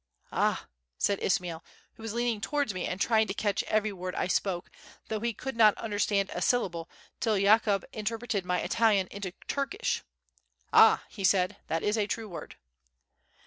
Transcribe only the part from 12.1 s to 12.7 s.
word."